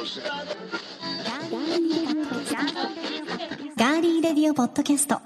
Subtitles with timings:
[0.00, 5.20] ガーリーレディオポッドキャスト。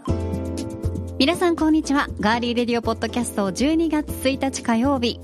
[1.16, 2.08] 皆さんこんにちは。
[2.18, 5.20] ガーリーレディオポッドキャスト12月1日火曜日。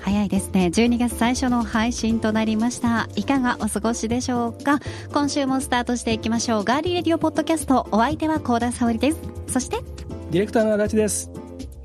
[0.00, 0.66] 早いですね。
[0.66, 3.08] 12月最初の配信となりました。
[3.16, 4.80] いかがお過ごしでしょうか。
[5.10, 6.64] 今週もスタートしていきましょう。
[6.64, 7.88] ガーリーレディオポッドキャスト。
[7.92, 9.18] お相手は高田沙織です。
[9.48, 9.78] そして
[10.32, 11.30] ディレクターの足立です。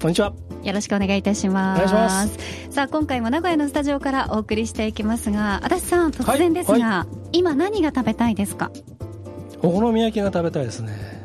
[0.02, 0.34] こんにちは。
[0.64, 1.78] よろしくお願いいたしま
[2.28, 2.38] す。
[2.70, 6.82] さあ、今回も名古屋のスタジオからお送りしていきますが、足立さん、突然ですが、はい。
[6.82, 8.72] はい、今何が食べたいですか？
[9.64, 11.22] お好み焼きが食べたいですね。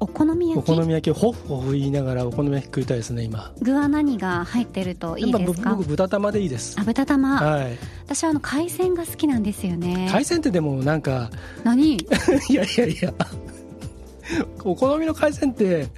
[0.00, 0.70] お好み焼き？
[0.70, 3.52] お好み焼きをホフホフ言いながらお好み焼き食いたいですね今。
[3.60, 5.70] 具は何が入ってるといいですか？
[5.74, 6.76] 僕豚玉でいいです。
[6.78, 7.40] あ豚玉。
[7.40, 7.78] はい。
[8.04, 10.08] 私はあの海鮮が好きなんですよね。
[10.12, 11.30] 海鮮ってでもなんか
[11.64, 11.96] 何？
[11.96, 12.06] い
[12.54, 13.12] やいやいや。
[14.62, 15.88] お好みの海鮮って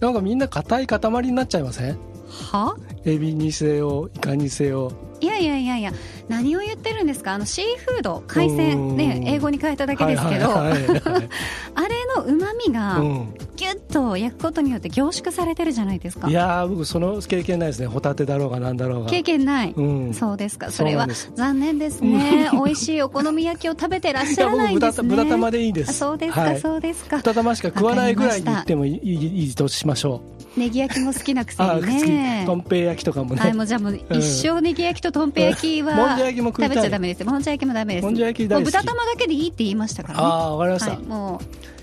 [0.00, 1.98] なんかみんな硬い塊になっちゃいません？
[2.44, 2.76] は？
[3.04, 4.92] エビにせよイカにせよ。
[5.20, 5.92] いやいやいやいや
[6.28, 7.34] 何を言ってるんですか？
[7.34, 10.80] あのシーフード海鮮ね英語に変えただけですけど、 あれ
[12.16, 13.00] のうまみが
[13.56, 16.28] ギュッと焼くことによって凝縮されてるじゃないですか。
[16.28, 17.86] いや僕その経験ないですね。
[17.86, 19.10] ホタテだろうがなんだろうが。
[19.10, 20.70] 経験ない、うん、そうですか。
[20.70, 22.50] それは残念ですね。
[22.52, 25.08] 美味しいお好み焼きを食べてらっしゃらないんですね。
[25.08, 25.92] 豚玉でいいです。
[25.94, 27.18] そうですか、はい、そうですか。
[27.18, 30.22] 豚玉しか食わないぐらいに言ってもいいいいとしましょ
[30.56, 30.58] う。
[30.58, 32.44] ネギ焼きも好きなくせにね。
[32.46, 33.40] とんぺい焼きとかもね。
[33.40, 40.24] はいもうじゃあもう一生ネギ焼きととんぺい焼きは、もんじゃ焼きも食べちゃダメですもんじゃ焼きもダメですもんじゃ焼き大豚玉だけでいいって言いましたからね。
[40.24, 41.40] ああわかりました、はい、も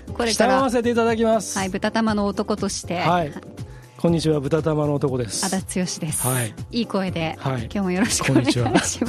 [0.08, 0.56] うこれから。
[0.58, 1.58] 従わせていただきます。
[1.58, 2.98] はい豚玉の男として。
[2.98, 3.32] はい。
[3.96, 5.46] こんにちは豚玉の男です。
[5.46, 9.00] 足立剛です、はい、いい声で、はい、今日もよろしくお願いします。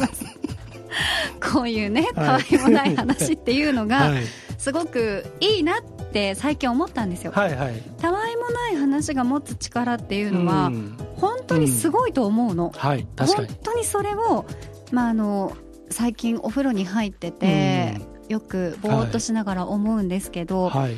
[1.52, 4.24] こ ういうねたわいもない話っていうのが、はい、
[4.58, 10.72] すごくいいなって最近思ったんですよ、はいはい、たわいもない話が持つ力っていうのは、
[11.18, 14.46] 本当にすごいと思うの、うん、はい、本当にそれを、
[14.92, 15.56] まあ、あの
[15.90, 20.98] 最近お風呂に入ってて、うん、よくぼーっとしながら思うんですけど、はい、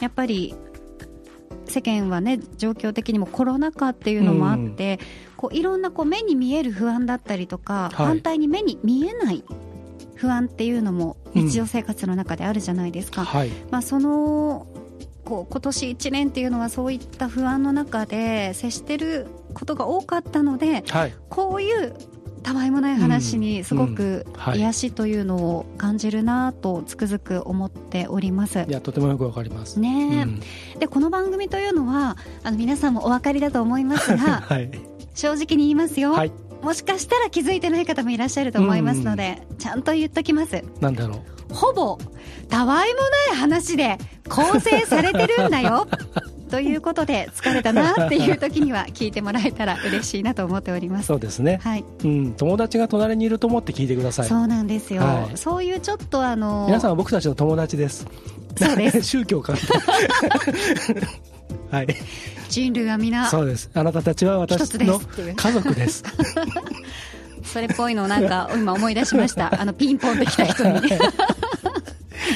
[0.00, 0.54] やっぱり
[1.68, 4.98] 世間はね状況的にもコロナ禍っていうのもあって、
[5.30, 9.44] うん、こういろんなこう目に見える不安だったりとか、はい、反対に目に見えない
[10.14, 13.22] 不安っていうのも日常生活の中であるじゃないですか。
[13.22, 14.66] うんはい、まあ、その
[15.24, 21.94] こう今年1年っていうのはそういった不安の中で接してることが多かったので、はい、こういう
[22.46, 24.24] たわいもない話にすごく
[24.54, 28.64] 癒しというのを感じるなとつくづく思っております。
[28.68, 29.80] いやとてもよくわかります。
[29.80, 34.70] ね、うん、でこの番組というのはあの皆さんもお分かりだと思いますが、 はい、
[35.16, 40.62] 正直に言いますよ、はい、もしかしたら気づいてない方もいらっしゃると思いますので、ちゃんと言っときます。
[40.80, 41.36] なんだろう。
[41.52, 41.98] ほぼ
[42.48, 45.88] たわいもない話で構成されてるんだよ
[46.50, 51.06] ということで疲れたなっていう時には聞いてもらえたら嬉しいなと思っております。
[51.06, 51.84] そうですね、はい。
[52.04, 54.28] うん、友達が隣にいると思って聞いてください。
[54.28, 58.06] そうなんですよ、はい、そういうちょっとあの皆さんは僕たちの友達です。
[58.56, 59.02] そうです。
[59.08, 59.54] 宗教か
[61.70, 61.86] はい。
[62.48, 63.70] 人類は皆そうです。
[63.74, 65.00] あなたたちは私の
[65.36, 66.04] 家族です。
[67.42, 69.60] それっぽいのをなんか今思い出しました。
[69.60, 70.80] あのピンポンってきた人に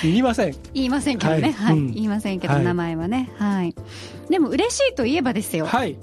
[0.02, 0.56] 言いません。
[0.74, 1.76] 言いませんけどね、はい、はい。
[1.76, 3.30] うん、言いませんけど、名前はね。
[3.38, 3.74] はい。
[4.28, 5.66] でも嬉しいといえばですよ。
[5.66, 5.96] はい。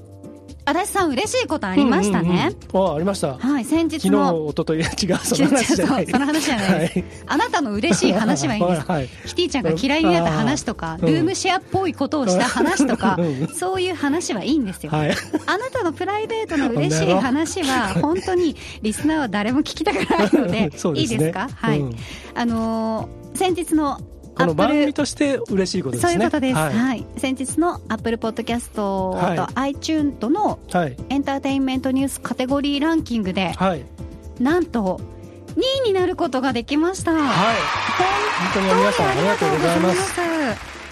[0.67, 2.31] 足立さん嬉しいことありましたね、う
[2.77, 3.37] んうんうん、あありました。
[3.37, 4.53] はい先日の。
[4.53, 6.07] 昨日一昨日違うその話じゃない。
[6.07, 6.79] その話じゃない。
[6.79, 13.17] です、はい、あなたの嬉しい話は いいんです、はい、キティちゃんが嫌いになった話とか、ルームシェアっぽいことをした話とか、
[13.55, 15.11] そういう話はいいんですよ、はい、
[15.45, 21.47] あなたのプライベートの嬉しい話は 本当にリスナーは誰も聞きたくないのでね、いいですか？
[21.55, 21.95] はい、うん、
[22.35, 23.99] あのー、先日の
[24.35, 26.13] この番組として嬉しいことですね。
[26.13, 26.55] そういうことです。
[26.55, 26.73] はい。
[26.73, 29.17] はい、先日のアップルポッドキャストと
[29.53, 30.57] iTune との
[31.09, 33.85] エンターテインメントニュースカテゴリーランキングで、はい、
[34.39, 34.99] なんと
[35.55, 37.13] 2位になることができました。
[37.13, 37.21] はい。
[38.53, 40.19] 本当に皆さんありがとうございます。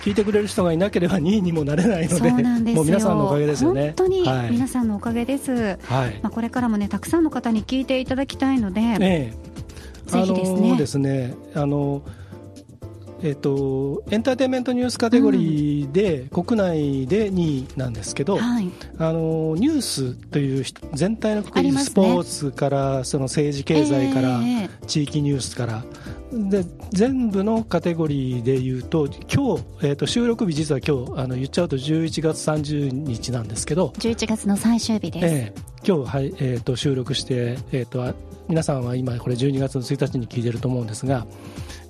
[0.03, 2.29] 聞いてくれる人がいなければ2位にもなれないので、
[2.75, 3.85] もう皆さんのおかげですよね。
[3.85, 5.51] 本当に皆さんのおかげです。
[5.51, 6.19] はい。
[6.21, 9.33] まあこれからもねたくさんの方に聞いていただきたいので、ええ、
[10.05, 10.59] ぜひですね。
[10.59, 12.03] あのですね、あの。
[13.21, 25.83] えーと、エンターテインメントニュースカテゴリーで、うん、国内で2位なんですけど、はい、あのニュースという全体の国スポーツからその政治経済から、えー、地域ニュースから。
[26.33, 38.13] で全部のカテゴリーでいうと今日、えーと、収録日実は今日あの言っちゃうと11月30日なんですけど11月の最終日です、えー、今日、はいえーと、収録して、えーと
[38.47, 41.25] 皆さんは今これ12月の1日に聞いてると思うんですが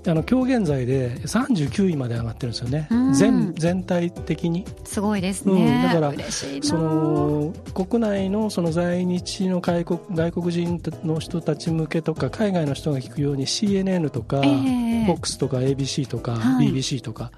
[0.08, 4.66] あの今日現在で39位まで上がってるんですよね、うん、全全体的に。
[4.84, 6.32] すごいですね、うん、だから
[6.62, 17.32] その国内のその在日の外国外国人の人たち向けとか海外の人が聞くように CNN とか、えー、FOX とか ABC とか、はい、BBC とか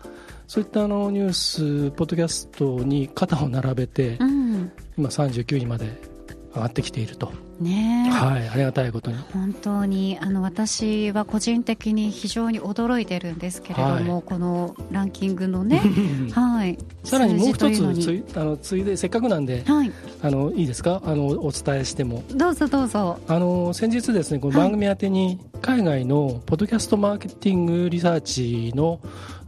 [0.47, 6.16] そういったあのニュースポッドキャストに肩を並べて、うん、今39位まで
[6.57, 7.31] 上がってきていると。
[7.59, 9.17] ねはい、ありがたいことに。
[9.33, 15.81] 本当にあの私は個人的に非常に驚いてるんですけれども、はい、このランキングのね、
[16.33, 21.01] はい、さらにもう一つつあのついでせっかくなんで、はい、あのいいですか？
[21.05, 22.23] あのお伝えしても。
[22.29, 23.19] どうぞどうぞ。
[23.27, 28.99] あの先日ですねこの番組宛てに海外のポッドキャストマーケティングリサーチの、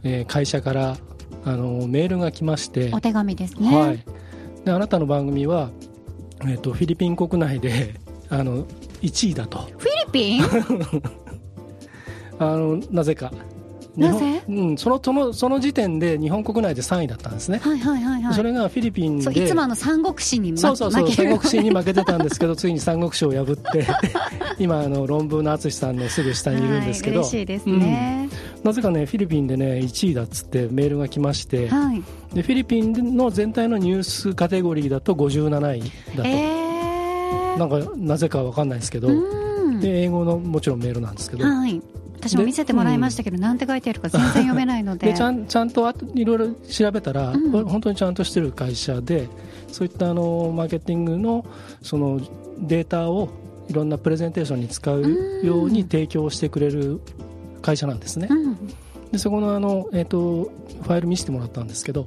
[0.02, 0.96] えー、会社から
[1.44, 2.90] あのメールが来まして。
[2.92, 4.04] お手紙ですね、はい、
[4.64, 5.70] であなたの番組は
[6.44, 7.94] えーと、フィリピン国内で
[8.30, 8.64] あの
[9.02, 9.58] 1位だと。
[9.78, 10.42] フィリピン？
[12.38, 13.32] あのなぜか
[14.00, 23.86] なぜ、うん、そのそのその時点で日本国内で3位だったんですね、はいはいはいはい、それがフィリピンでいつもあの三国志にそうそうそう三国志に負けてたんですけどついに三国志を破って
[24.58, 32.02] 今あの論文の淳さんのすぐ下にいるんですけど、はい、嬉しいですね、うん、なぜかねフィリピンでね1位だっつってメールが来まして、はい、
[32.32, 35.80] でフィリピンの全体のニュースカテゴリーだと57位
[36.16, 39.10] だと、えー、なんかなぜか分かんないですけど。
[39.80, 41.80] で英語のもちろんメールなんですけど、はい
[42.20, 45.08] 私も見せてもらいましたけど、なんて書いてあるか全然読めないので。
[45.12, 49.28] でちゃんちゃんといろいろ調べたら、うん、本当にちゃんとしてる会社で
[49.68, 51.46] そういったあのマーケティングの
[51.82, 52.20] その
[52.58, 53.30] データを
[53.68, 55.02] いろんなプレゼンテーションに使う
[55.42, 57.00] ように提供してくれる
[57.62, 58.28] 会社なんですね。
[58.30, 58.56] うん、
[59.12, 60.50] でそこのあの、えーと、
[60.82, 62.06] ファイル見せてもらったんですけど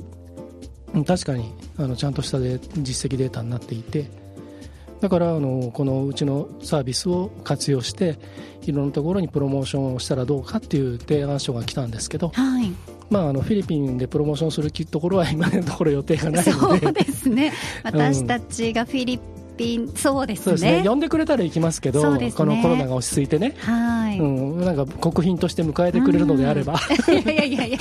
[1.07, 4.12] 確かにあのちゃんとしたで実績データになっていて
[5.03, 8.17] だからあのこのうちのサービスを活用して
[8.61, 12.71] いろんなところにプロモーションをしたらどうかっていう提案書が来たんですけど、はい、
[13.09, 16.79] まあ、あのフィリピンでプロモーションするところは今のところ予定がないので。
[16.79, 17.51] そうですね。
[17.83, 19.19] 私たちがフィリ
[19.55, 24.19] ピン、そうですね、ね、呼んでくれたら行きますけど、ね、このコロナが落ち着いてね、はい。
[24.19, 27.79] うん、なんか国賓として迎えてくれるのであれば、いやいやいやいや、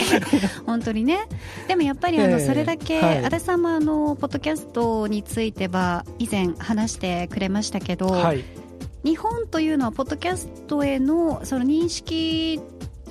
[0.66, 1.26] 本当にね、
[1.68, 8.44] でもやっぱりあの、それだけ、はい、足立さんもあのポッドキャストについては、以前話してくれましたけど、はい、
[9.04, 12.60] 日本というのは、ポッドキャストへのその認識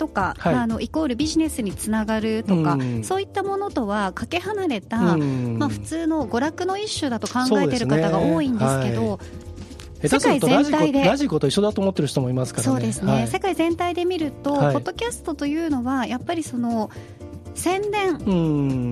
[0.02, 9.20] とか、はい、あのイコールビジネスにつながるとか、うん、そういったものとはかけ離れた、うん、まあ、普通の娯楽の一種だと考えている方が多いんですけど。
[10.04, 16.90] 世界全体でラジコと一緒だと思ってる人もいますから、ね、そうですね、はい、世界全体で見ると、はい、ポッドキャストというのはやっぱりその
[17.54, 18.16] 宣伝、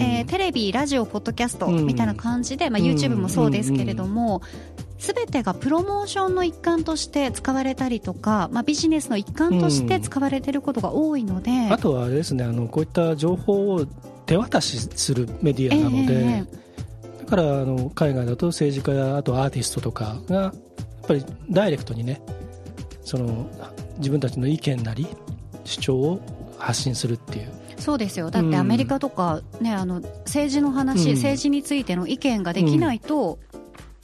[0.01, 4.43] えー、テレビ、ラジオ、ポッドキャストみたいな感じで、まあ、YouTube もそうですけれども、
[4.99, 13.85] すべてがプロモーションの一環として使われたりとか、まあ、ビジネスの一環として使われていることが多いので、あとはあれですねあのこういった情報を
[14.25, 20.53] 手渡しするメディアなので、えー、だからあの海外だと政治家やあとアーティストとかがやっ
[21.07, 22.21] ぱりダイレクトにね
[23.03, 23.49] その
[23.97, 25.07] 自分たちの意見なり
[25.63, 26.19] 主張を
[26.57, 27.51] 発信するっていう。
[27.77, 28.29] そうですよ。
[28.29, 33.39] だってアメリカとか、ね、あの政治の話、うん、政治についての意見ができないと、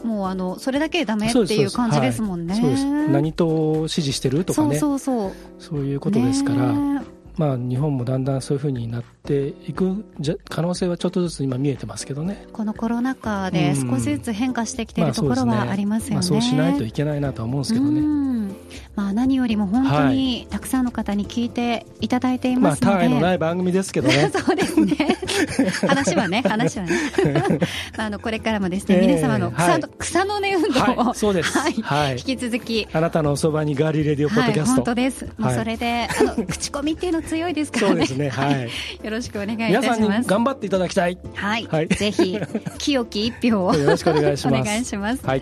[0.06, 2.56] もうあのそれだけでダメっていう感じですもんね。
[2.56, 2.86] そうです。
[2.86, 4.78] 何と支持してるとかね。
[4.78, 5.80] そうそうそう。
[5.80, 7.04] いうことですから、
[7.38, 10.06] まあ、日本もだんだんそういうふうになっていく
[10.50, 12.48] 可能性はちょっとずつ今見えてますけどね。
[12.54, 18.26] このコロナ禍で少しずつ変化してきているところはありますよね,、まあ、そうしないといけないなとは思うんですけどね。
[18.96, 24.32] まあ、何よりも本当にたくさんの方に聞いていただいていますので、まあ、他愛のない番組ですけどね。
[24.34, 24.96] そうですね。
[25.88, 26.98] 話はね話はね。
[27.98, 32.88] あのこれからもですね、えー、皆様の草,、はい、草の根運動を、はい、そうです、はい、引き続き。
[32.92, 35.28] あなたのおそばにガーリーレディオポッドキャスト、本当です。
[35.38, 37.92] もうそれで、あの口コミっていうの強いですからね。
[37.92, 38.30] そうですね。
[38.30, 38.70] はい、
[39.04, 40.00] よろしくお願いいたします。
[40.02, 41.18] 皆さんに頑張っていただきたい。
[41.34, 42.40] はい、ぜひ
[42.78, 43.76] 清き一票を。
[43.76, 44.62] よろしくお願いします。
[44.62, 45.42] お願いします、はい。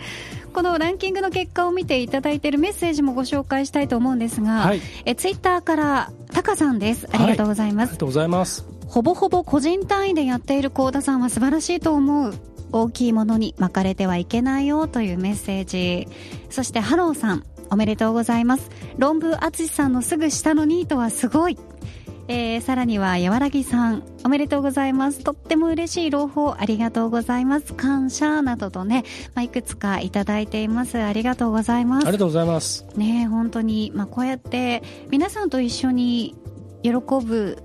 [0.54, 7.08] このランキングの結果を見ていただいているメッセージもご紹介したいと思うんですが、はい、えツイッターからタカさんです。
[7.12, 8.66] ありがとうございます、はい、ありがとうございます。
[8.88, 12.34] ほぼほぼ個人単位でやっている幸田さんは素晴らしいと思う。
[12.72, 16.08] 大きいものに巻かれてはいけないよというメッセージ。
[16.50, 18.70] そしてハローさんおめでとうございます。
[18.98, 21.58] 論文淳さんのすぐ下のニートはすごい
[22.28, 25.24] えー、さらには、やわらぎさん、おめでとうございます。
[25.24, 27.74] とっても嬉しい朗報、ありがとうございます。
[27.74, 29.04] 感謝、などとね、
[29.36, 31.02] まあ、いくつかいただいています。
[31.02, 32.08] ありがとうございます。
[32.08, 32.86] ありがとうございます。
[32.96, 36.36] ね本当に、まあ、こうやって、皆さんと一緒に
[36.82, 37.62] 喜ぶ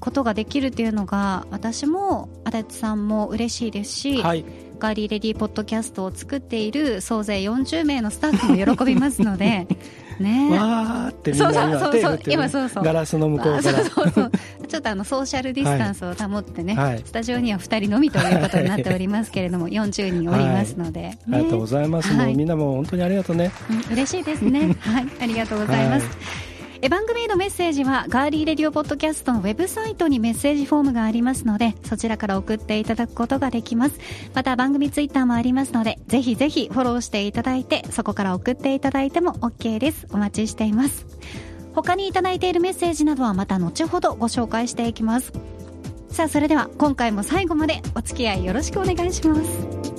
[0.00, 4.44] ことができるっていうのが、私も、足立さんも嬉しいですし、はい。
[4.78, 9.66] ガーリーレディーポッドキャストを作っている総勢40名のスタッフも喜びますので
[10.18, 10.50] ね。
[10.50, 12.84] わーってみんな今手振って、そうそう。
[12.84, 13.84] ガラスの向こうから。
[13.84, 14.30] そうそう。
[14.68, 21.10] ちょっとあのソーシャルディスタンスを保ってね、はい、スタジオには2人のみということになっておりますけれども40人おりますので、はい。
[21.10, 24.76] ね、ありがとうございます、はい、もうみんなも本当にありがとうね、うん、嬉しいですね。
[24.80, 25.06] はい。
[25.20, 26.06] ありがとうございます、
[26.80, 33.98] え番組へのメッセージはガーリーレディオポッドキャストのウェブサイトにメッセージフォームがありますのでそちらから送っていただくことができます。
[34.32, 40.06] また番組ツイッターもありますのでぜひぜひフォローしていただいてそこから送っていただいても OK です。
[40.12, 41.04] お待ちしています。
[41.74, 45.32] 他にいただいているメッセージなどはまた後ほどご紹介していきます。
[46.10, 49.97] さあそれでは今回も最後までお付き合いよろしくお願いします。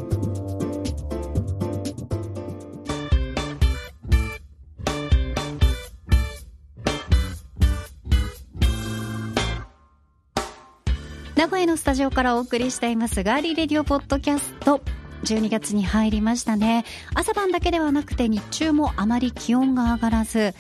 [11.40, 14.82] 名古屋のスタジオからお送りしていますガーリーレディオポッドキャスト。
[15.24, 16.84] 12月に入りましたね。
[17.16, 20.54] 朝晩だけではなくて日中もあまり気温が上がらず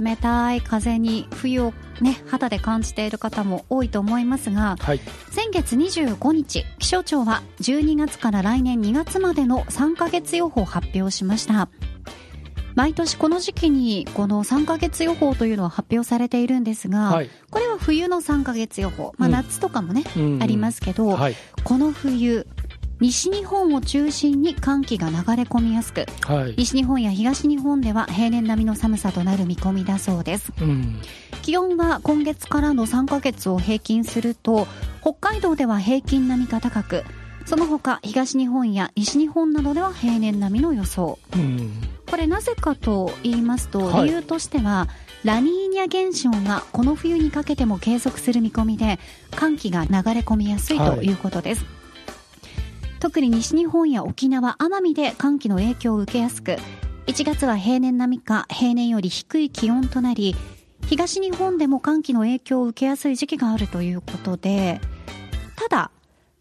[0.00, 5.00] 冷たい風に冬をね肌で感じている方も多いと思いますが、はい、
[5.30, 11.68] 先月25日気象庁は12月から来年2月までの3ヶ月予報を発表しました
[12.74, 22.46] 毎年この時期にこの3ヶ月予報というのは発表されているんですが、はい、これは冬の3ヶ月予報、まあ、夏とかもね、うん、ありますけど、はい、この冬
[23.00, 31.00] 西日本を中心に寒気が流れ込みやすく、はい、西日本や東日本では平年並みの寒さとなる見込みだそうです、うん、
[31.40, 34.66] 気温は今月からの3ヶ月を平均すると
[35.00, 37.04] 北海道では平均並みが高く
[37.46, 41.72] その他東日本や西日本などでは平年並みの予想、うん。
[42.08, 44.88] これなぜかと言いますと、理由としては、
[45.22, 48.98] ラニーニャ現象がこの冬にかけても継続する見込みで
[49.32, 51.12] 寒気が流れ込みやすいとい。
[51.12, 56.56] うことです、はい、特に西日本や沖縄奄美で寒気の影響を受けやすく
[57.06, 60.34] 1月は平年並みか平年より低い気温となり
[60.86, 64.80] 東日本でも寒気の影響を受けやすい時期があるということで
[65.56, 65.90] ただ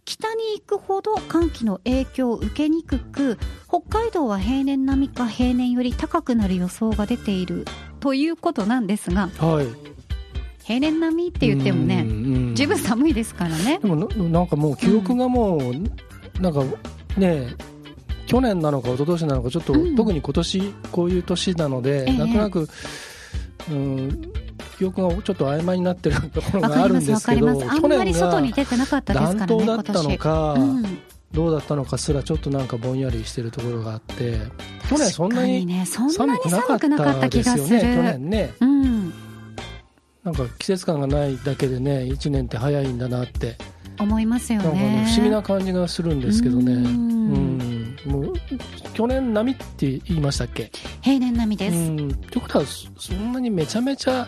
[0.10, 3.38] 北に行くほど寒気の影響を受けにくく
[3.68, 7.66] 北海道は平年並みか平年より高くなる予想が出ている
[8.00, 9.68] ということなんですが、はい、
[10.64, 13.78] 平年並みって言ってもね十分寒いですからね。
[13.84, 15.84] でもなんかもう記憶がもう、うん、
[16.42, 16.64] なんか
[17.16, 17.54] ね
[18.26, 22.68] 去年なのか一昨年なのかちょっと、うん、特に今年こういう年なので、ええ、なんとなく、
[23.70, 24.32] うん、
[24.80, 28.32] 記憶がちょっと曖昧になってるところがあるんですけど去年が
[29.02, 30.56] 暖冬だったのか、
[31.34, 34.40] どうだったのかすらちょっとなんかぼんやりしてるところがあって
[34.90, 39.14] 去年そんなに寒くなかったですよね去年ね、うん、
[40.24, 43.58] なんか季節感がないだけでね1年って早いんだなって。
[44.00, 46.72] 思いますよね、ね、不思議な感じがするんですけどね。
[46.72, 47.98] うん。
[48.06, 48.34] もう
[48.94, 50.72] 去年並みって言いましたっけ？
[51.02, 51.98] 平年並みです。
[52.30, 52.66] ということは
[52.98, 54.26] そんなにめちゃめちゃ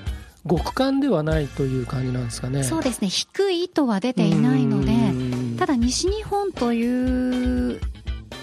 [0.50, 2.64] 極寒ではないという感じなんですかね。
[2.64, 3.10] そうですね。
[3.10, 4.92] 低いとは出ていないので、
[5.58, 7.80] ただ西日本という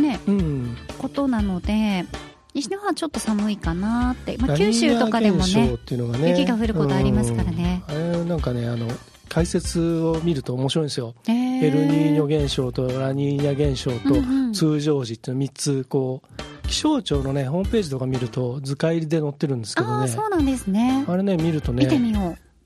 [0.01, 2.07] ね、うん、ことなので、
[2.55, 5.77] 西日本はちょっと寒いかなって、まあ、九州とかでもね、
[6.19, 7.83] ね雪が降ることありますからね。
[7.89, 8.89] あれなんかね、あの、
[9.29, 11.15] 解説を見ると面白いんですよ。
[11.27, 16.38] エルニーニョ現象とラニーニャ現象と通常時っていう3つこう、
[16.69, 20.09] 気象庁のねホームページとか見ると図解入りで載ってるんですけどね。
[20.09, 21.05] そうなんですね。
[21.09, 21.85] あれね見るとね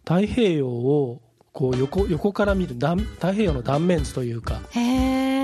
[0.05, 1.21] 太平洋を
[1.53, 4.55] こう横横から見る太平洋の断面図というか。
[4.55, 4.61] だ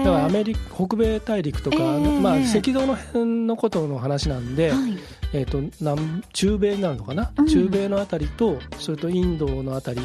[0.05, 4.97] からアメリカ北米大陸とか、まあ、赤道の辺のことの話なんで、はい、
[5.33, 10.01] えーと、南中米になるのかな、うん、中米のあたりとそれとインドのあたり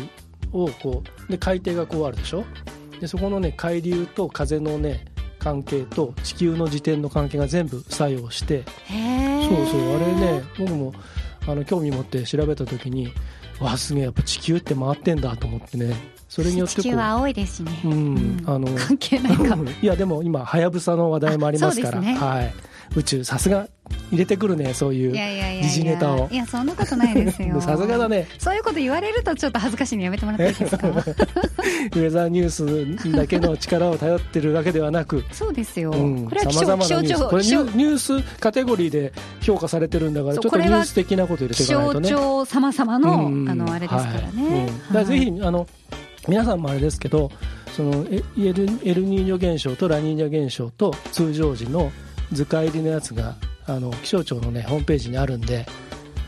[0.51, 2.43] をこうで海底がこうあるでしょ？
[2.99, 5.05] でそこのね海流と風のね
[5.43, 10.93] 関係と地球の自転の関係が全部作用してそうそうあれね僕も
[11.47, 13.11] あの興味持って調べた時に
[13.59, 15.95] わあすげえやっぱ地球って回ってんだと思ってね。
[16.29, 22.53] それによって地球は青いですしね、うん、あの関係ないか いやでも今はやぶさの話題もありますから、ね、はい
[22.95, 23.67] 宇宙さすが
[24.11, 25.11] 入れてくるねそういう
[25.61, 26.29] 時事ネタを。
[26.31, 27.59] いやそんなことないですよ。
[27.61, 28.27] さすがだね。
[28.37, 30.87] そういうこと言われるとちょっと恥ずかしいのやめてもらっていいですか？
[30.87, 35.23] ウェザーニュースだけの力を頼ってるわけではなく。
[35.31, 42.07] そうですよ、うん、これは気象気象庁これニュースカテゴリーで評価されてるんだからちょっとニュース的なこと入れていかないとね。
[42.07, 45.67] 気象庁様々の、うん、あのあれですからね、はい、ぜひあの
[46.27, 47.31] 皆さんもあれですけど
[47.75, 48.05] その
[48.37, 51.91] エルエルニーニョ現象とラニーニョ現象と通常時の
[52.33, 53.35] 図解入りのやつが
[53.65, 55.65] あの気象庁の、ね、ホームページにあるんで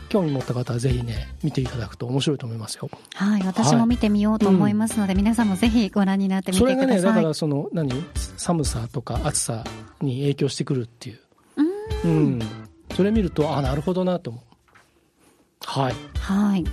[0.08, 2.88] 興味持った方はぜひね見ていただくと面白いと思いますよ。
[3.14, 5.12] はい私も見てみようと思いますので、はい。
[5.12, 6.86] うん、皆さんもぜひご覧になってみてください。
[6.86, 8.04] それがねだからその何？
[8.36, 9.64] 寒さとか暑さ
[10.00, 11.18] に影響してくるっていう。
[12.04, 12.40] うん。
[12.94, 14.42] それ見るとあなるほどなと思う
[15.66, 15.94] はい。
[16.20, 16.64] はい。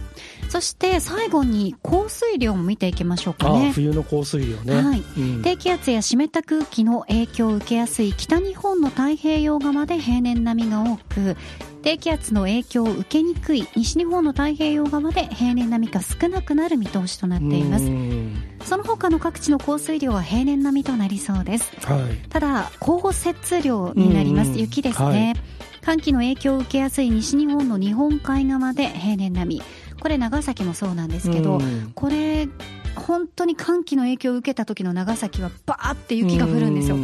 [0.49, 3.71] そして最後に降水量も見ていきましょうかね。
[3.73, 4.81] 冬の降水量ね。
[4.81, 11.35] はい、うん、低気圧や湿った空気の影響を受けやすい北日本の太平洋側で平年並みが多く、
[11.81, 17.91] 低気圧の影響を受けにくい西日本の太平洋側で平年並みか少なくなる見通しとなっています。
[18.65, 24.51] その他の各地の降水量は平年並みとなりそうです、はい、ただ降雪量になります。
[24.57, 29.61] 雪ですね、はい、寒気の影響を受けやすい西日本の日本海側で平年並み。
[30.01, 31.59] これ長崎もそうなんですけど、
[31.95, 32.47] これ
[32.95, 36.97] 本当に寒気の影響を受けた時の長崎はバーって雪が降るんですよ。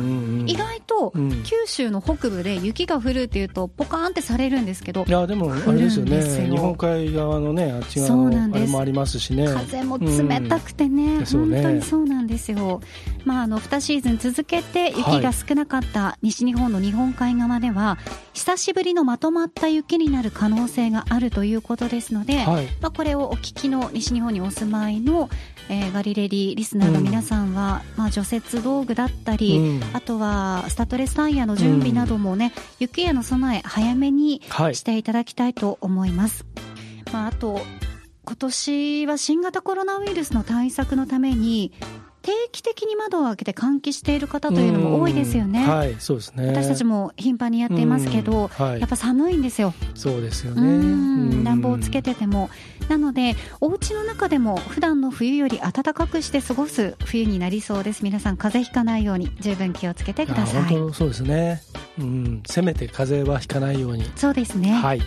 [0.49, 1.13] 意外と
[1.43, 6.21] 九州の北部で雪が降るっていうとポカーンってされるんですけどいやでもあれですよね。
[6.49, 9.47] 日本海側のねあっち側のあれもありますしね。
[9.47, 12.81] 風も冷たくてね、うん、本当にそうなんですよ、
[13.25, 17.97] まあ、あの2シーズン続けて雪が少なかった西日本の日本海側では、
[18.33, 25.29] 久しぶりのまとまった雪になる可能性があるということですので、はい、まあ、これをお聞きの西日本にお住まいの、
[25.69, 34.41] えー、ガリレディリスナーの皆さんは、うん、まあ、除雪道具だったり、うん、あとはスタッドレスタイヤの準備などもね、雪への備え早めに
[34.73, 36.45] していただきたいと思います。
[37.05, 37.61] はい、まあ、あと
[38.25, 41.71] 今年は新型コロナウイルスの対策のために
[42.21, 45.65] 定期的に窓を開けて換気している方というのも多いですよね。
[45.65, 46.47] はい、そうですね。
[46.47, 49.73] 私たちも頻繁にやっていますけど、はい、やっぱ寒いんですよ。
[49.95, 51.43] そうですよね。
[51.43, 52.49] 暖房をつけてても。
[52.89, 58.03] なので、お家の中でも普段の冬より暖かくして過ごす冬になりそうです。
[58.03, 60.63] 皆さん風邪ひかないように十分気をつけてください。
[60.63, 61.61] 本当そうですね。
[61.99, 64.09] うん、せめて風邪はひかないように。
[64.15, 64.73] そうですね。
[64.73, 65.01] はい。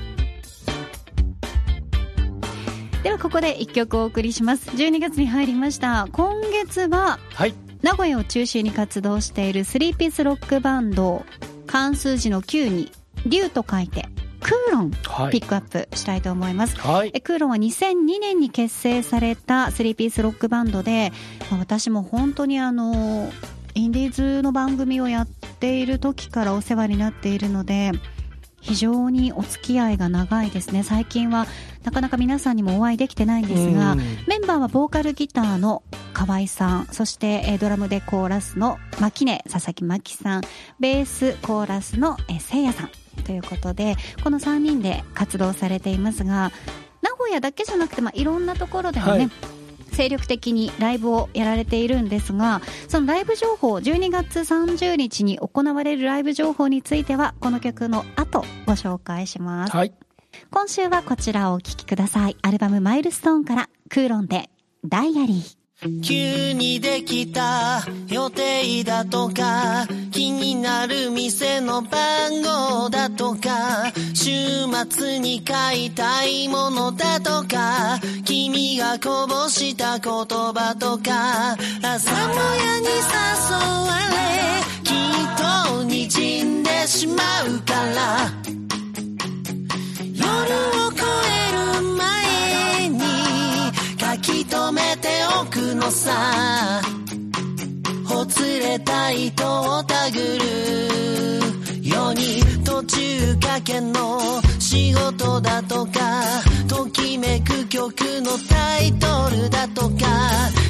[3.02, 4.70] ではここで1曲お送りします。
[4.70, 6.06] 12月に入りました。
[6.12, 11.24] 今月は、はい、名古屋を中心に活動している3ピースロックバンド
[11.66, 12.92] 漢数字の9に
[13.26, 14.08] 竜と書いて
[14.40, 14.90] クーロン、
[15.30, 21.12] ピックアップしたいと思います、はい、クーロンは2002年に結成された3ピースロックバンドで、
[21.50, 23.30] まあ、私も本当にあの
[23.74, 27.92] インディーズの番組をやっている時からお世話になっているので
[28.62, 30.82] 非常にお付き合いが長いですね。
[30.82, 31.46] 最近は
[31.84, 35.82] なかなか皆さんにもお会いできてないんですが、メンバーはボーカルギターの
[36.14, 40.42] 河合さんそしてドラムでコーラスの牧根佐々木真希さん
[40.78, 42.90] ベースコーラスのせいやさん。
[43.24, 46.50] ということでこの3人で活動されていますが
[47.02, 49.30] 名古屋だけじゃなくて、まあ、いろんなところでもね、はい
[49.92, 59.76] 精力的にライブをやられているんですが、そのライブ情報、12月30日に行われるライブ情報については、この曲の後ご紹介します。
[59.76, 59.92] はい。
[60.50, 62.36] 今週はこちらをお聴きください。
[62.42, 64.50] アルバムマイルストーンから、クーロンで、
[64.84, 65.61] ダイアリー。
[66.00, 74.30] 急にできた予定だとか気になる店の番号だとか週
[74.88, 84.94] 末に買いたいものだとか君がこぼした言葉とか朝もやに誘われきっ
[85.36, 85.42] と
[85.84, 88.30] 滲んでしまうから
[90.14, 90.24] 夜
[90.86, 93.00] を越える前に
[93.98, 94.81] 書き留め
[95.82, 96.80] のさ。
[98.04, 101.88] ほつれた糸をたぐる。
[101.88, 106.22] ように途中かけの仕事だとか。
[106.68, 110.06] ときめく曲のタイトルだとか。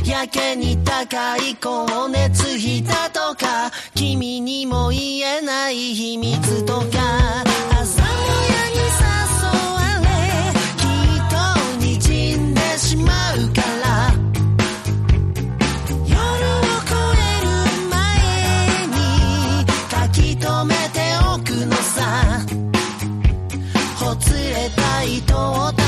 [0.06, 3.70] やけに高い光熱費だとか。
[3.94, 6.84] 君にも言えない秘密とか。
[10.78, 13.81] きっとにじんでしまうから。
[25.04, 25.81] 朝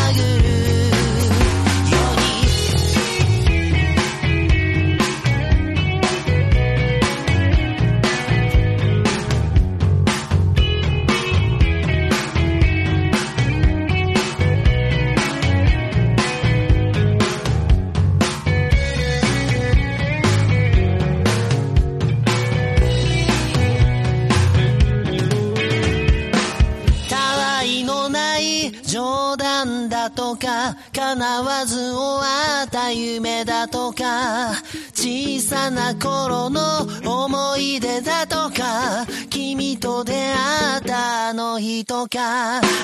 [30.94, 34.52] 叶わず終わった夢だとか
[34.92, 36.60] 小さな頃の
[37.04, 42.74] 思い出だとか君と出会ったあの日とか明日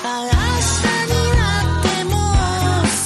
[1.07, 2.11] になっても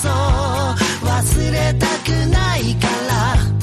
[0.02, 3.55] そう忘れたくないから。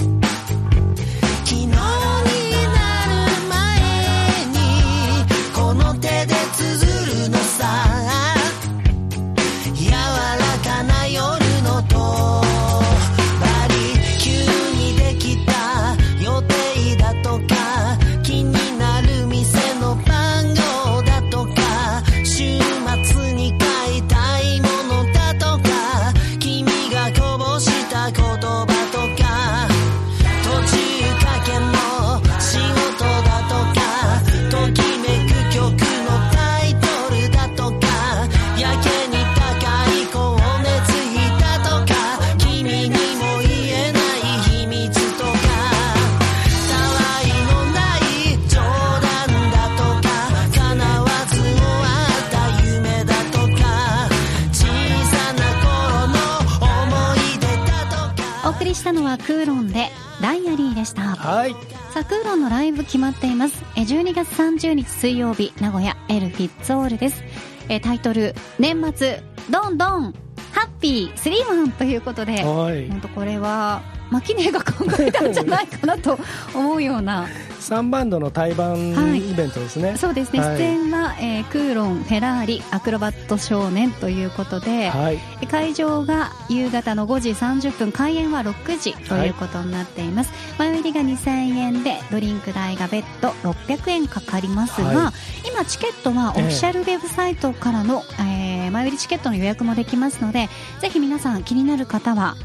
[60.53, 61.03] ダイアリーでした。
[61.03, 61.53] はい。
[61.93, 63.63] さあクーロンのライブ決まっています。
[63.77, 67.23] え12月30日水曜日名古屋エルフィッツオールです。
[67.69, 70.13] えタイトル年末ドンドン
[70.53, 72.43] ハッピースリーマンということで。
[72.43, 73.83] 本当これは
[74.13, 76.19] マキネが考えたんじゃないかなと
[76.55, 77.27] 思うような。
[77.63, 95.13] 3バンドの対バンイベントですね、はい、そうですね、はい、出演は、えー、クーロンフェラーリアクロバット少年ということで、はい、会場が夕方の5時30分開演は6時ということになっています、前売りが2000円でドリンク代が別途600円かかりますが、
[95.49, 100.49] 今チケットはオフィシャルウェブサイトからの、えー、前売りチケットの予約もできますので
[100.81, 102.37] ぜひ皆さん気になる方は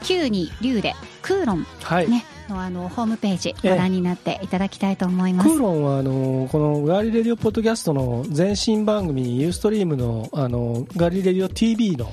[0.00, 12.12] 9に竜でクーロン、はい、ね、のあのホームページご覧になっていただきたいと思います、クーロンはあのこのガーリレディオポッドキャストの前身番組ユーストリームのあのガーリレディオ TV の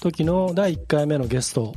[0.00, 1.74] 時の第1回目のゲスト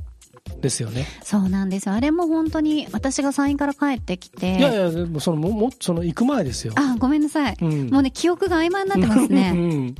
[0.62, 1.06] ですよね。
[1.24, 1.96] そうなんですよ。
[1.96, 4.58] あれも本当に私がサインから帰ってきて。
[4.58, 6.74] いやいや、その、も、も、その行く前ですよ。
[6.78, 7.58] あ、ごめんなさい。
[7.62, 9.52] うん、もうね、記憶が曖昧になってますね。
[9.54, 9.96] うん、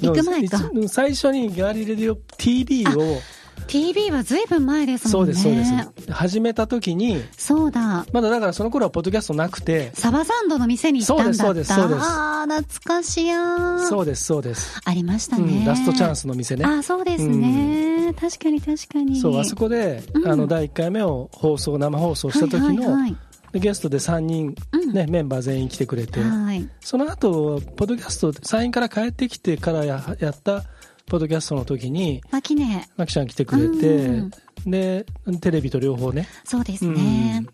[0.00, 0.70] 行く前か。
[0.88, 3.20] 最初にガーリレディオ TV を
[3.68, 5.34] TV はずいぶん前ですもんね。
[5.34, 6.12] そうです、そうです。
[6.12, 8.06] 始めた時に、そうだ。
[8.12, 11.34] まだだからその頃はポッドキャストなくて、サバサンドの店に行ったんだ。
[11.34, 14.80] そうです、そうです、ああ、懐かしやそうです、そうです。
[14.84, 16.64] ありましたね、うん、ラストチャンスの店ね。
[16.64, 19.20] あそうですね、うん、確かに確かに。
[19.20, 23.16] そう、あそこで、うん、あの、第1回目を放送、生放送した時の、はいはいはい
[23.52, 24.54] でゲストで3人、
[24.92, 30.64] ね、うん、メンバー全員来てくれて、はい、その後ポッドキャストサインから帰ってきてからややった
[31.08, 32.86] ポッドキャストの時に、マキネ。
[32.96, 34.22] マキちゃん来てくれて、
[34.66, 35.06] で、
[35.40, 36.28] テレビと両方ね。
[36.44, 37.46] そうですね。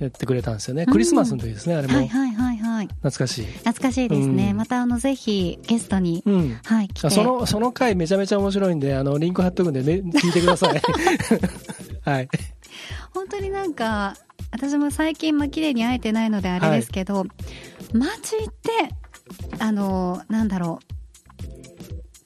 [0.00, 0.86] やってくれたんですよね。
[0.86, 1.94] クリスマスの時ですね、あれも。
[1.94, 2.86] はいはいはいはい。
[2.86, 3.44] 懐かしい。
[3.44, 4.54] 懐かしいですね。
[4.54, 6.24] またあの、ぜひゲストに、
[6.64, 7.10] はい、来て。
[7.10, 10.80] その、その回めちゃめちゃ面白いんで、あの、リンク貼っとくんでね、聞いてください。
[12.02, 12.28] はい。
[13.14, 14.16] 本当になんか、
[14.50, 17.26] 私も最近、まあ、綺麗に会えてないのであれですけど、はい、
[17.96, 18.94] マジで、
[19.58, 20.99] あの、なんだろう、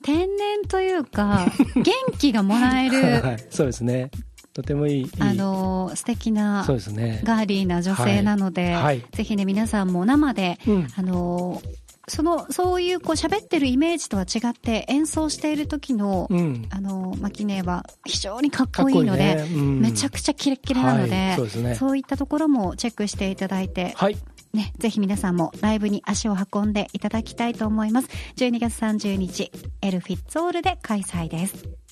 [0.05, 1.85] 天然というか、 元
[2.19, 3.23] 気がもらえる。
[3.23, 4.11] はい、そうですね。
[4.53, 5.11] とてもいい。
[5.19, 7.23] あの、素敵な、そうですね。
[7.25, 11.61] ガーリーな女性なので、はい、ぜひね、皆さんも生で、うん、あの、
[12.07, 19.49] その、そういうこう喋ってるイメージとは違って演奏している時の、うん、あの、マキネは非常にかっこいいので、ね。
[19.51, 24.19] うん、めちゃくちゃキレッキレなので、はい、そうね、そういったところもチェックしていただいて、はい、
[24.55, 28.09] ね、ぜひ皆さんもライブに足を運んでいただきたいと思います。
[28.37, 29.51] 12月30日、
[29.83, 31.85] エルフィッツオールで開催です。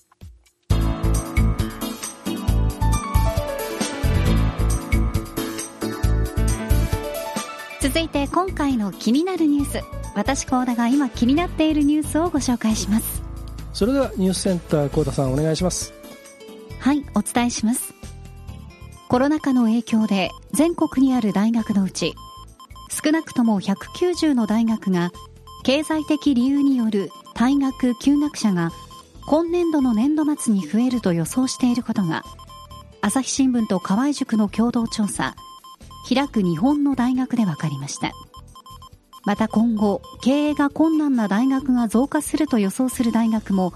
[7.82, 13.24] 続いて今回の気になるニュース私高田が今気になっているニュースをご紹介します
[13.72, 15.92] それではニュースセンター高田さんお願いします
[16.78, 17.92] はいお伝えします
[19.08, 22.14] コロナ禍の影響で全国にある大学のうち
[22.92, 25.12] 少なくとも190の大学が
[25.64, 28.70] 経済的理由による退学休学者が
[29.26, 32.22] 今年度の年度末に増えると予想していることが
[33.00, 35.34] 朝日新聞と河合塾の共同調査
[36.08, 38.12] 開く日本の大学で分かりました。
[39.24, 43.72] また今後経営が困難な大学が増加すると予想する大学も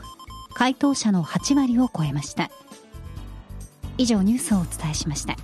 [0.54, 2.50] 回答者の8割を超えました。
[3.96, 5.36] 以上ニュースをお伝えしました。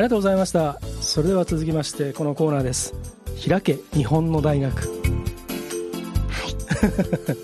[0.00, 0.78] りがとうございました。
[1.00, 2.94] それでは続きましてこのコーナーです。
[3.48, 4.78] 開け日本の大学。
[4.78, 4.92] は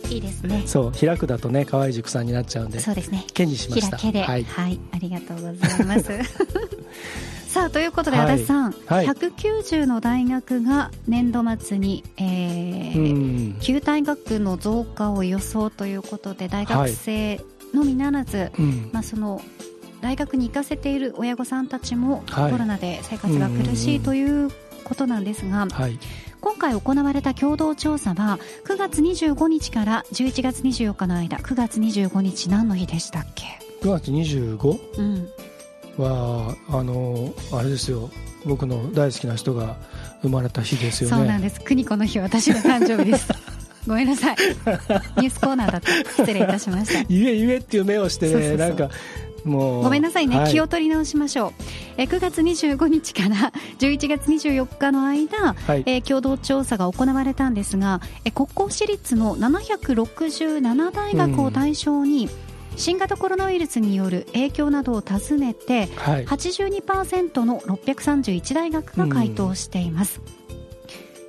[0.11, 0.63] いいいですね。
[0.67, 3.25] そう開くだとね河合塾さんになっちゃうんでそうですね。
[3.33, 3.97] 県にしました。
[3.97, 5.55] 開けで、はい、はい、ありがとうござい
[5.87, 6.11] ます。
[7.49, 17.41] さあということで、足立さん、はい、190の大学が年度末に、えー、旧退学の増加を予想ということで大学生
[17.75, 18.51] のみならず、はい、
[18.93, 19.43] まあ、その
[20.03, 24.51] 大学に行かせている親御さんたちも、コロナで生活が苦しいという
[24.85, 25.99] ことなんですが、はい、
[26.41, 33.45] 今回行われた共同調査は9月25日から11月24日の間9月25日何の日でしたっけ
[33.81, 34.99] ？9月 25?
[34.99, 35.29] うん。
[35.99, 38.11] はあのあれですよ。
[38.45, 39.77] 僕の大好きな人が
[40.23, 41.17] 生まれた日ですよね。
[41.17, 41.61] そうなんです。
[41.61, 43.29] 邦子の日私の誕生日です。
[43.87, 44.37] ごめんなさい。
[44.37, 47.05] ニュースコーナーだった失礼いたしました。
[47.13, 48.91] ゆえゆえっていう目をしてねなんか
[49.45, 51.53] ごめんなさいね、はい、気を取り直しましょう。
[51.97, 62.29] え9月25日から 11月24日の間、はい、え共同調査が行われたんですが、え国公私立の767大学を対象に、
[62.77, 70.21] 新型コロナウイルスによる影響などを尋ねて、はい、82%の631大学が回答しています。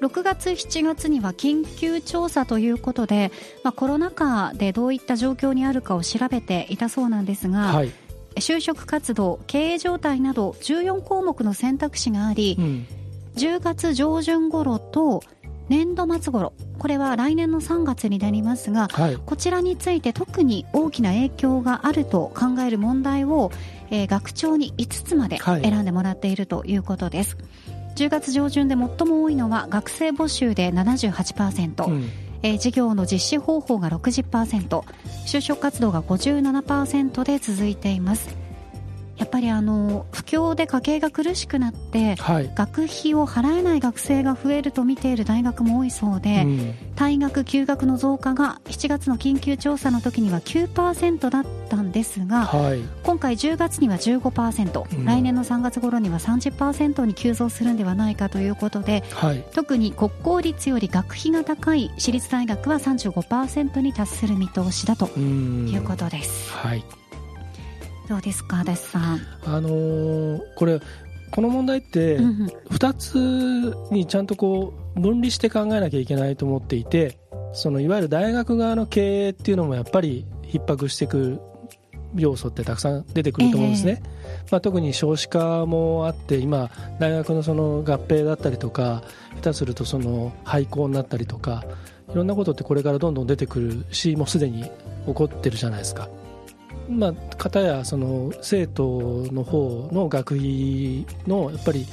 [0.01, 3.31] 6月、7月には緊急調査ということで、
[3.63, 7.91] まあ、コロナ禍でどういった状況にあるかを調べていたそうなんですが、はい、
[8.37, 12.87] 就職活動、経営状態など14項目の選択肢があり、うん、
[13.35, 15.23] 10月上旬頃と
[15.69, 23.51] 年度末頃これは来年の3月になりますが、はい、こちらについて特に大きな影響があると考える問題を、
[23.89, 27.35] えー、学長に5つまで選んでもらっているということです。
[27.35, 32.09] はい10月上旬で最も多いのは学生募集で78%、うん
[32.43, 34.67] えー、事業の実施方法が60%
[35.25, 38.42] 就職活動が57%で続いています。
[39.17, 66.51] やっぱりあの不況で家計が苦しくなって、はい、学費を払えない学生が増えると見ている大学も多いそうで、うん、退学、休学の増加が7月の緊急調査の時には9%だったんですが、はい、今回10月には15%、うん、来年の3月頃には30%に急増するんではないかということで、はい、特に国公立より学費が高い私立大学は35%に達する見通しだということです。
[66.51, 66.83] はい
[68.07, 69.19] どうですか足立さん。
[69.45, 70.79] あのー、これ
[71.31, 77.17] この問題って2つにちゃんとこう分離して考えなきゃいけないと思っていて
[77.53, 81.41] そのいわゆる大学側の経営っていうのもやっぱり逼迫してくる
[82.15, 89.03] 要素ってたくさん出てくると思うんですね、えー、まあ、特に少子化もあって今大学のその合併だったりとか
[89.37, 91.65] 下手するとその廃校になったりとか
[92.11, 94.63] いろんなことってこれからどんどん出てくるしもうすでに
[95.07, 96.07] 起こってるじゃないですか
[96.89, 101.85] まあ、方やその生徒の方の学費のやっぱり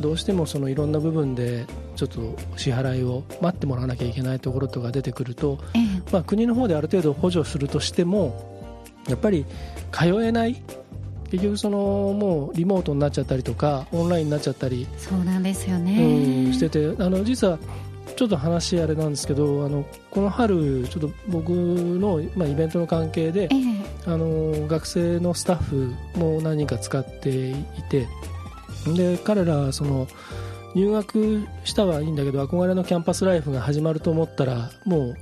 [0.00, 8.70] どうしてもそのいろんな部分でちょっと支払いを待ってもらわなきゃいけないところとか出てくると、ええ、まあ、国の方である程度補助するとしても
[9.08, 9.46] やっぱり
[9.92, 10.62] 通えない
[11.30, 17.58] 結局そのもうリモートになっちゃったりとかオンラインになっちゃったりそうなんですよね、うん、しててあの実は
[18.16, 27.54] ちょっと話あれなんですけどあのこの春ちょっと僕の、まあ、イベントの関係で、ええ、あの学生のスタッフも何人か使ってい
[27.90, 28.06] て
[28.94, 30.06] で彼らその
[30.74, 35.14] 入学したはいいんだけど憧れのキャンパスライフが始まると思ったらもう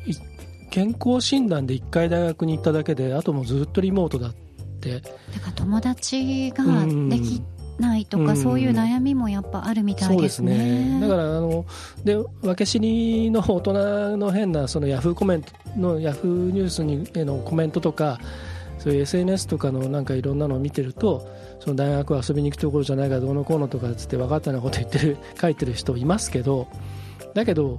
[0.70, 4.42] 健康診断で1回大学に行っただけであともずっとリモートだって。
[4.83, 5.00] だ
[5.40, 6.64] から友達が
[7.09, 7.40] でき
[7.78, 10.56] ないとか、うん、そういう悩みもやっぱあるみたいですね。
[10.56, 11.64] すねだからあの
[12.04, 18.20] で分け知りの大人の変なそのヤフーコメントのヤフーニュースにへのコメントとか
[18.78, 21.28] そういう SNS とかのなんかいろんなのを見てると
[21.61, 26.66] その大学は遊びに行くところじゃないからどうのこうのとかつって分かったようなこと言ってる書いてる人いますけど
[27.35, 27.78] だけど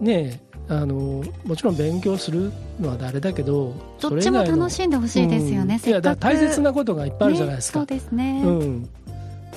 [0.00, 8.88] ねあのもちろん勉強するのは誰だけどどっちも楽しんでほしいですよね、うん、いや大切なことがいっぱいあるじゃないですか、ね、そうですね、うん、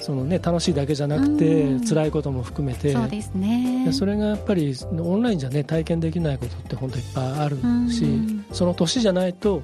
[0.01, 2.91] そのね、楽しいだけじゃなくて、うん、辛いことも含めて。
[2.93, 3.89] そうですね。
[3.91, 7.57] それがやっぱりオンラインじゃ、ね、体験できないことって本当いっぱいある
[7.89, 9.61] し、その年じゃないと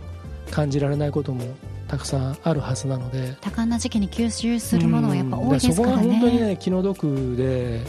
[0.52, 1.44] 感じられないことも
[1.88, 3.36] たくさんあるはずなので。
[3.42, 7.82] 多感な時期に吸収するものはやっぱ多いですからね、そこが本当にね気の毒で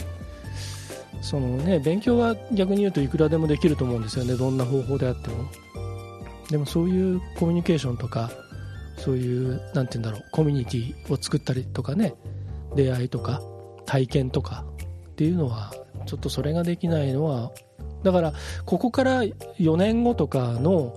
[1.21, 4.35] そのね勉強は逆に言うといくらでもできると思うんですよね。
[4.35, 5.45] どんな方法であっても。
[6.49, 8.31] でもそういうコミュニケーションとか
[8.97, 12.13] そういうなんて言うんだろうコミュニティを作ったりとかね。
[12.75, 13.41] 出会いとか
[13.87, 14.63] 体験とか
[15.11, 15.73] っていうのは
[16.05, 17.51] ちょっとそれができないのは
[18.03, 18.33] だから
[18.65, 20.93] ここから4年後とかの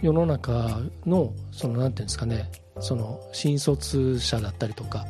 [0.00, 2.50] 世の中のそのなんていうんですかね。
[2.80, 5.06] その新卒者だったりとか。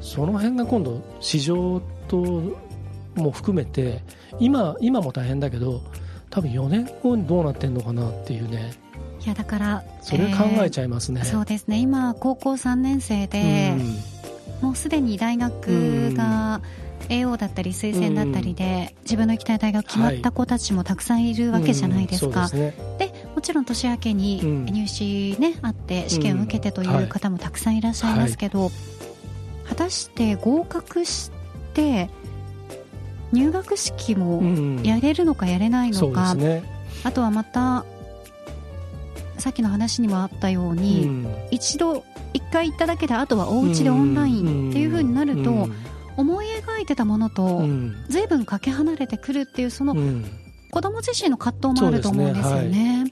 [0.00, 2.56] その辺が今度市場と
[3.18, 4.02] も含めて
[4.40, 5.82] 今今も大変だけど
[6.30, 8.72] 多分4年後にどうなってんのかなっていうね。
[9.24, 11.78] いやだからそれ考えちゃいますね、えー、そうですね。
[11.78, 16.60] 今高校3年生で、うん、もうすでに大学が、
[17.08, 28.70] AO だったり推薦だったりで、自分の行きたい大学決まった子たちもたくさんいるわけじゃないですか、で、ね、もちろん年明けに入試ね、あって試験を受けてという方もたくさんいらっしゃいますけど、
[29.68, 31.30] 果たして合格し
[31.74, 32.10] て
[33.32, 34.42] 入学式も
[34.82, 36.62] やれるのかやれないのか、ね、
[37.04, 37.84] あとはまた
[39.38, 45.74] さっきの話にもあったように、うん、一度一回行っただけであとはお家でオンラインっていうふうになると、うん、
[46.16, 47.62] 思い描いてたものと
[48.08, 49.94] 随分かけ離れてくるっていうその、
[50.70, 53.04] 子供自身の葛藤もあると思うんですよね。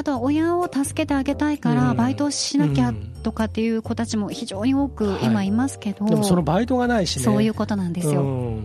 [0.00, 7.22] あとは親を助けてあげたいからバイトしなきゃとかっていう子たちも非常に多く今いますけど、はい、でもそのバイトがないしね。
[7.22, 8.60] そういうことなんですよ、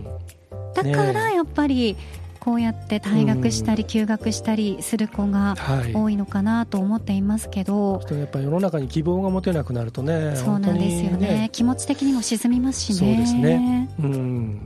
[0.74, 1.94] だからやっぱり
[2.40, 5.56] こうやって退学したり休学したりする子が
[5.92, 12.98] 多いのかなと思っていますけど、はい、やっぱ世の中に希望が持てなくなるとねそうなんですよね、ね、気持ち的にも沈みますしね。
[12.98, 13.90] そうですね。
[13.98, 14.60] うん。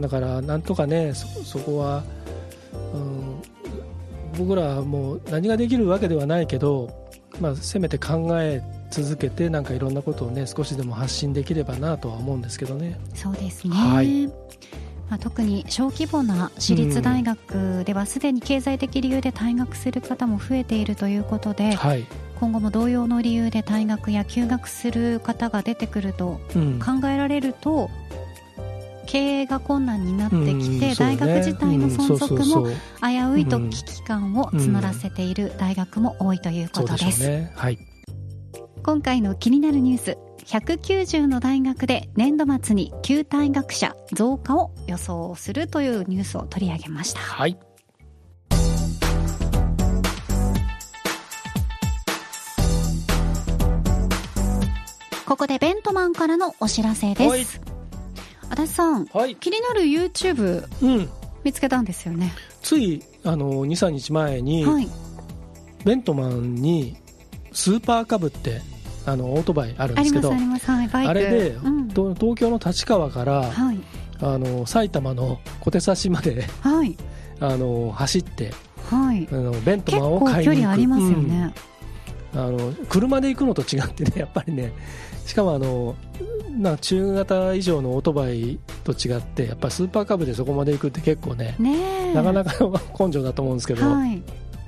[0.00, 2.02] だからなんとかねそそこは、
[2.94, 3.42] うん、
[4.36, 12.98] 僕らはもう何ができるわけではないけど、まあ、せめて考え続けてなんかいろんなことをね少しでも発信できればなとは思うんですけどね。
[13.14, 14.26] そうですね、はい。
[15.12, 22.06] まあ、特に小規模な私立大学ではすでに経済的理由で退学する方も増えているということで、はい、
[22.40, 27.90] 今後も同様の理由で退学や休学する方が出てくると考えられると、
[29.12, 32.66] 経営が困難になってきて、大学自体の存続も
[33.06, 37.28] 危ういと危機感を募らせている大学も多いということです。
[37.28, 37.78] ねはい、
[38.82, 47.20] 今回の気になるニュース190の大学で年度末に旧退学者増加を予想するというニュースを取り上げました。
[47.20, 47.58] はい
[55.26, 57.81] ここでベントマンからのお知らせです。
[58.52, 61.08] 足立さん、はい、気になる YouTube、うん、
[61.42, 62.32] 見つけたんですよね。
[62.60, 64.88] ついあの23日前に、はい、
[65.84, 66.96] ベントマンに
[67.52, 68.60] スーパーカブって
[69.06, 73.80] あのオートバイあるんですけどあれで、うん、東京の立川から、はい、
[74.20, 76.96] あの埼玉の小手差しまで、はい、
[77.40, 78.52] あの走って、
[78.90, 80.56] はい、あのベントマンを買いに行く。
[80.56, 81.54] 距離ありますよね、
[82.34, 84.72] うん、あの車で行くのと違ってねやっぱりね
[85.26, 85.96] しかもあの
[86.50, 91.56] な中型以上のオートバイと違ってやっぱスーパーカブでそこまで行くって結構ね
[92.14, 94.22] なかなかの根性だと思うんですけど、はい、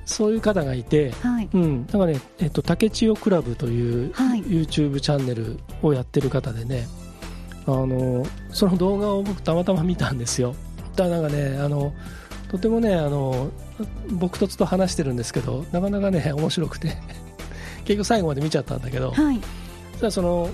[0.07, 6.87] そういう方がいて、はい、うん、なんかね、えっと、竹千代クラブという YouTube チャンネルをやってる方でね、
[7.67, 10.55] あのその動画を僕たまたま見たんですよ。
[10.97, 11.93] だなんかねあの
[12.49, 13.51] とてもねあの
[14.11, 16.97] 僕とつと話してるんですけどなかなかね面白くて。
[17.85, 19.39] 結局最後まで見ちゃったんだけど、はい、
[20.11, 20.51] その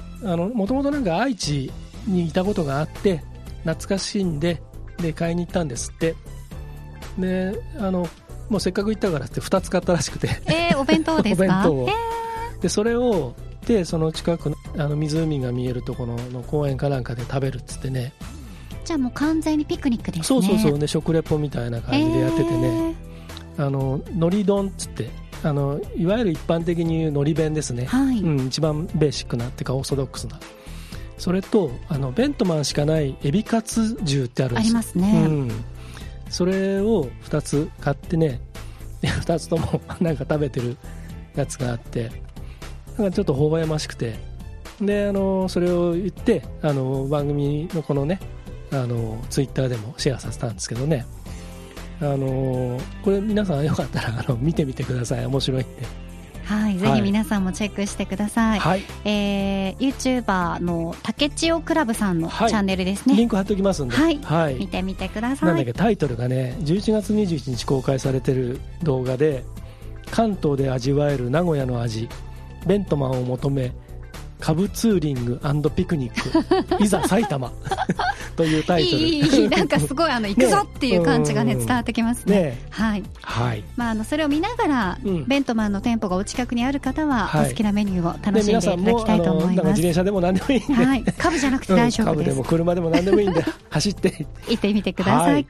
[0.55, 1.71] もともとなんか愛知
[2.07, 3.23] にいたことがあって
[3.65, 4.63] 懐かしいんで
[4.99, 6.15] で買いに行ったんですって。
[7.19, 8.07] であの
[8.49, 10.29] もうせっかく行ったからって2つ買ったらしくて。
[10.47, 11.45] えー、お弁当ですか？
[11.45, 13.35] お弁当を、えー、でそれを
[13.67, 18.13] でその近くのあの湖が見えるところの公園かなんかで食べるっつってね。
[18.85, 20.25] じゃあもう完全にピクニックですね。
[20.25, 20.79] そうそうそう。
[20.79, 22.95] ね食レポみたいな感じでやっててね、
[23.59, 25.11] えー、あの海苔丼っつって
[25.43, 28.21] あのいわゆる一般的に言う海苔弁ですね、はい。
[28.21, 30.39] うん、一番ベーシックなっていうかオーソドックスな。
[31.19, 34.65] それとあのベントマンしかないエビカツ重ってあるんです。
[34.65, 35.51] ありますね、うん、
[36.31, 38.41] それを2つ買ってね
[39.03, 40.79] 2つとも なんか食べてる
[41.37, 42.11] やつがあって
[42.97, 44.31] なんかちょっと微笑ましくて。
[44.81, 48.19] であのそれを言ってあの番組のこのね
[48.73, 51.05] あのツイッターでもシェアさせたんですけどね
[52.01, 56.11] あのこれ皆さんよかったらあの見てみてください面白いんで。
[56.45, 58.59] はい、ぜひ皆さんもチェックしてください。
[58.59, 63.15] はい、えー、YouTuber の竹千代クラブさんのチャンネルですね。
[63.15, 65.49] リンク貼っておきますんで、はい、はい、見てみてください。
[65.49, 69.45] なんだっけタイトルがね、11月21日公開されてる動画で、
[70.11, 72.09] 関東で味わえる名古屋の味、
[72.67, 73.73] ベントマンを求め
[74.41, 77.53] カブツーリングピクニックいざ埼玉
[78.37, 79.03] というタイトル。
[79.03, 83.65] いいなんかすごいあの行くぞっていう感じがね伝わってきますね、ね、はい、はい。
[83.77, 89.69] まあ、あのそれを見ながら、うん、ベントマンの店舗がお近くにある方は、お好きなメニューを楽しんでいただきたいと思います。
[89.69, 93.45] 自転車でも何でもいいんで、はい、カブじゃなくて大丈夫です、うん、カブでも車でも何でもいいんで。
[93.71, 94.27] 走って。
[94.49, 95.47] 行ってみてください、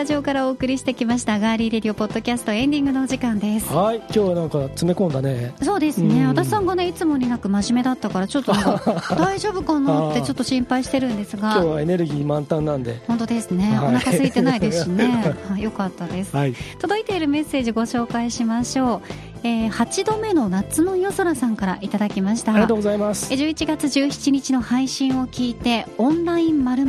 [0.00, 3.70] タジオからお送りしてきましたガーリーレディオポッドキャストエンディングのお時間です。
[3.70, 3.98] はい。
[3.98, 5.52] 今日はなんか詰め込んだね。
[5.60, 6.24] そうですね。
[6.24, 8.54] 足立さんがねいつもになく真面目だったからちょっと
[9.14, 11.52] 大丈夫かなってちょっと心配してるんですが。
[11.52, 13.02] 今日はエネルギー満タンなんで。
[13.06, 19.30] 本当ですね、はい、お腹空いてないですしね、 はい、よかったです、はい、届いているメッセージご紹介しましょう。
[19.42, 22.52] えー、8度目の夏の夜空さんからいただきました。
[22.52, 26.86] ありがとうございます11月17日の配信を聞いてオンラインまる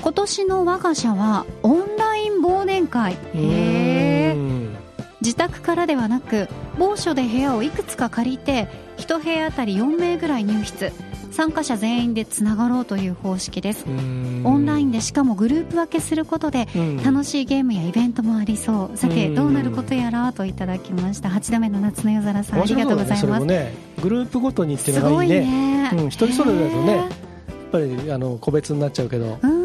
[0.00, 3.16] 今年の我が社はオンライン忘年会。
[5.20, 8.68] 自宅からではなく某所で部屋をいくつか借りて
[8.98, 10.92] 1部屋あたり4名ぐらい入室。
[11.30, 13.84] 参加者全員でつながろうという方式です。
[13.86, 13.90] オ
[14.58, 16.66] ンラインでしかもグループ分けすることで
[17.04, 18.96] 楽しいゲームやイベントもありそう。
[18.96, 21.28] さてどうなることやらといただきました。
[21.28, 23.72] 8度目の夏の夜空さんありがとうございます、ね、
[24.02, 25.90] グループごとにっていうのがいいね。
[25.90, 27.08] ね、うん、一人それぞれだとねやっ
[27.70, 29.38] ぱりあの個別になっちゃうけど。
[29.40, 29.57] うん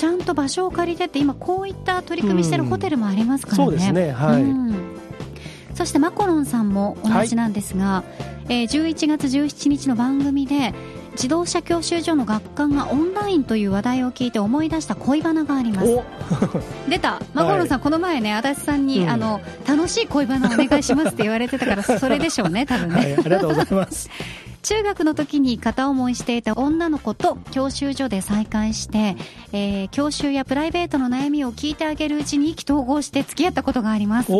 [0.00, 8.04] ちゃんと場所を借りてって今こういった取り組みしてるホテルもありますからね、そうですねはい、そしてマコロンさんも同じなんですが、は
[8.48, 10.72] い、えー、11月17日の番組で
[11.12, 15.98] 自動車教習所の学科がオンラインという話題を聞いて思い出した恋バナがあります。
[16.88, 17.20] 出た。
[17.34, 24.08] マコロンさん、はい、この前ね足立さんに、うん、あの楽しい恋バナお願いしますって言われてたからそれでしょうね多分ね、はい、ありがとうございます
[24.62, 29.16] 中学の時に片思いしていた女の子と教習所で再会して、
[29.52, 34.32] えー、教習やプライベートの悩みを聞いてあげるうちに意気投合して付き合ったことがあります。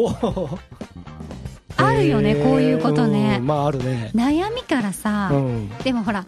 [1.76, 3.40] あるよね、こういうことね。
[3.40, 4.10] まああるね。
[4.14, 6.26] 悩みからさ、うん、でもほら、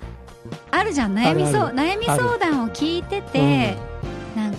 [0.71, 4.12] あるじゃん、悩みそう悩み相談を聞いてて、なん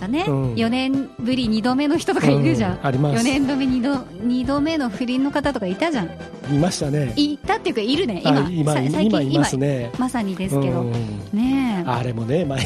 [0.04, 3.20] かね、うん、4年ぶり2度目の人とかいるじゃん、うん、あります。
[3.20, 3.93] 4年目 2, 度
[4.26, 6.10] 2度目の不倫の方とかいたじゃん。
[6.51, 7.14] いましたね。
[7.16, 8.22] いたっていうかいるね。
[8.26, 9.91] 今今最近いますね。
[9.97, 10.91] まさにですけど、うん、
[11.32, 12.60] ねあれもね前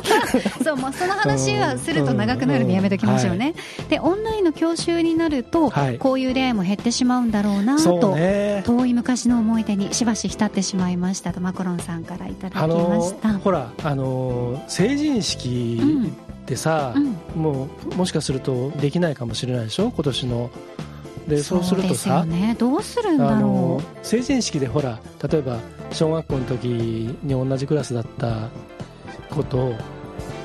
[0.64, 2.68] そうもうその話はすると長くなるん。
[2.68, 13.38] でやめときましょうね、はい、でオンラインの教習になると、はい、こういう恋愛も減ってしまうんだろうなと、ね、遠い昔の思い出にしばし浸ってしまいましたとマコロンさんからいただきました。
[13.38, 19.90] ほらあの成人式、うんってさ、うん、もうもしかするとできないかもしれないでしょ？
[19.90, 20.50] 今年の。
[21.28, 24.06] でそうするとさ、ね、どうするんだろう。
[24.06, 24.98] 成人式でほら
[25.30, 25.58] 例えば
[25.92, 28.48] 小学校の時に同じクラスだった
[29.28, 29.74] 子と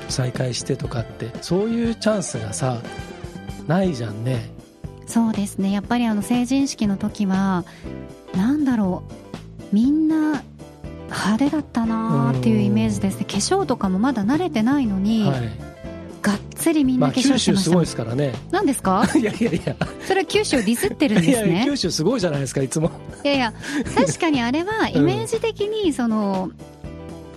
[0.09, 2.81] 再会してとかってそういうチャンスがさ
[3.65, 4.51] ないじゃんね。
[5.05, 5.71] そうですね。
[5.71, 7.63] やっぱりあの成人式の時は
[8.35, 9.73] なんだろう。
[9.73, 10.43] みんな
[11.05, 13.23] 派手だったなっていうイメージですね。
[13.23, 15.73] 化粧とかもまだ慣れてないのに、はい
[16.63, 18.33] つりみんな化粧してました、まあ、九州すごいですからね。
[18.51, 19.05] 何ですか？
[19.17, 19.75] いやいやいや。
[20.07, 21.53] それは九州をディスってるんですね。
[21.53, 22.89] いや九州すごいじゃないですかいつも。
[23.23, 23.53] いやいや
[23.95, 26.49] 確かにあれは イメージ的にその、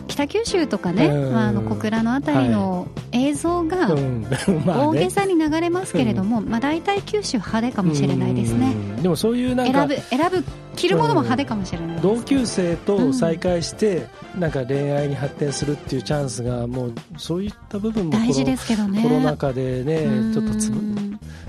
[0.09, 3.89] 北九州とかね、まあ、あの小倉の辺りの映像が
[4.65, 8.73] 大げさに流れますけれども、まあ、大体九州派手かもしれないですね
[9.07, 10.45] でもそういうなんか選ぶ選ぶ
[10.75, 19.01] 着るものも派手かもしれない同級生と再会して、なんか恋愛に発展するっていうチャンスがもうそういった部分も大事ですけどね。
[19.01, 20.73] コロナ禍でねちょっとつ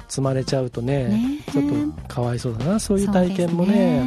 [0.07, 1.63] 積まれちゃうとねちょっ
[1.97, 4.05] とかわいそうだなそういう体験もね。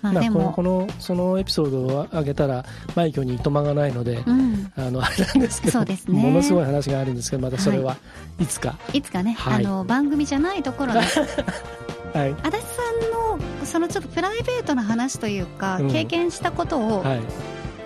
[0.00, 0.52] まあ、でも。
[0.52, 7.96] このそのエピソードを上げたら枚挙にいとまがないので、うん、あのあれなんですけど、ね、ものすごい話があるんですけどまたそれは
[8.38, 8.46] い。
[8.46, 11.00] つか、はい、いつかね、はい、あの番組じゃないところで、
[12.14, 17.20] はい、足立さんのそのちょっとプライベートな話というか、うん、経験したことを、はい。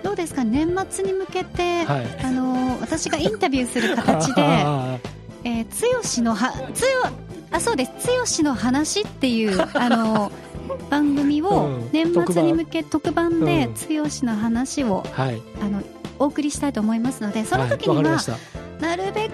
[0.03, 0.43] どうですか？
[0.43, 4.41] 年末に向けて、はい、あの私がインタビューする形で
[5.45, 6.87] えー、剛のはつよ
[7.51, 7.91] あそうです。
[8.07, 10.31] 剛の話っていう あの
[10.89, 13.41] 番組を年末に向け特番。
[13.41, 15.25] で剛の話を、あ
[15.69, 15.81] の
[16.19, 18.19] お送りしたいと思いますのでその時には、
[18.83, 19.33] なるべく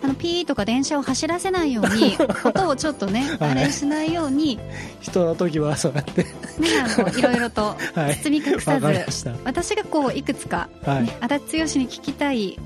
[0.00, 4.60] あのピーとか電車を走らせないように 音をちょっとね、あれしないように
[5.00, 6.22] 人の時はそうやって。
[6.22, 7.76] ねあのいろいろと
[8.22, 12.58] 包み隠さず、私がこういくつか、ね足立剛に聞きたい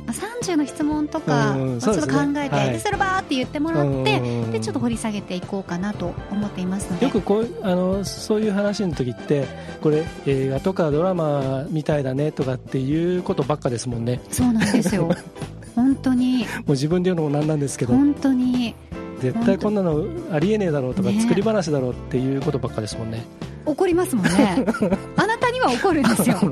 [0.43, 4.21] 30の質問とか、ちょっと考えて、でそればーって言ってもらって
[4.53, 7.07] でちょっと掘り下げていこうかなと思っていますので。
[7.07, 9.47] よくこうあのそういう話の時って
[9.81, 14.21] これ映画とかドラマみたいだねとかっていうことばっかですもんね。
[14.31, 15.11] そうなんですよ
[15.81, 16.39] 本当に。
[16.39, 17.95] もう自分で言うのもなんなんですけど。
[17.95, 18.75] 本当に。
[19.21, 23.25] 絶対こんなのありえねえだろうとか、作り話だろうっていうことばっかですもんね。
[23.67, 24.65] 怒りますもんね。
[25.17, 26.39] あなたには怒るんですよ。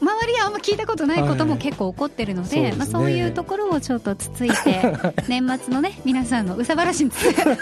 [0.00, 4.80] 周りはあんま聞いたことないことも結構起こってるのではい、まあ、そういうところをちょっとつついて
[5.28, 7.10] 年末のね皆さんのうさばらしに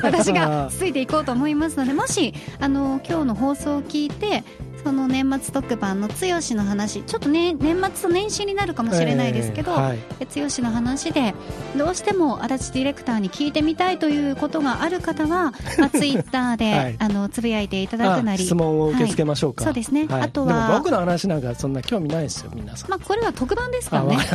[0.02, 4.44] 私がつついていこうと思いますのでもしあの今日の放送を聞いて
[4.84, 11.34] その年末特番の剛の話ちょっとね年末と年始になるかもしれないですけど、えーはい、剛の話で
[11.76, 24.26] どうしても足立ディレクターに聞いてみたいということがある方は、 まあ、ツイッターで、はい、あのつぶやいていただくなり質問を受け付けましょうか、はい、そうですね、あとは僕の話なんかそんな興味ないですよ皆さん、まあ、これは特番ですからね、はい、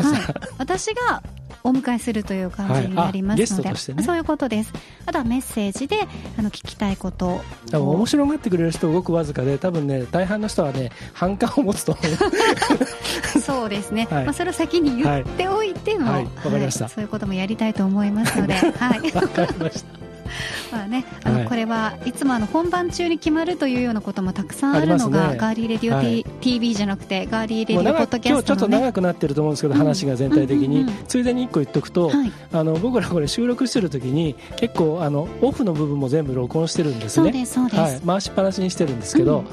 [0.58, 1.24] 私が
[1.66, 4.74] お迎えするという感じになりますので、はいね、そういうことです。
[5.06, 5.98] あとはメッセージで
[6.38, 7.42] あの聞きたいこと
[7.72, 13.40] 多分面白がってくれる人ごくわずかで多分ね大半の人はね反感を持つと思う。
[13.40, 18.54] そうですね、はい、まあ、それを先に言っておいての、はい、かりました、そういうこともやりたいと思いますので。
[18.54, 19.12] はい。
[19.12, 20.03] わかりました
[20.72, 37.32] まあね、あの、これはいつもあの本番中に決まるというようなこともたくさんあるのが、ね、ガーリーレディオ、はい、TV じゃなくてガーリーレディオポッドキャスト、ね、今日ちょっと長くなってると思うんですけど、話が全体的に、ついでに1個言っとくと、はい、あの僕らこれ収録してる時に結構あのオフの部分も全部録音してるんですね。
[37.32, 39.44] はい、回しっぱなしにしてるんですけど、